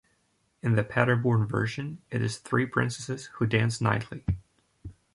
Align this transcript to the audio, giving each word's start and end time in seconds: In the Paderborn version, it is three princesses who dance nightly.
In 0.63 0.73
the 0.75 0.83
Paderborn 0.83 1.45
version, 1.45 2.01
it 2.09 2.23
is 2.23 2.39
three 2.39 2.65
princesses 2.65 3.27
who 3.35 3.45
dance 3.45 3.79
nightly. 3.79 4.25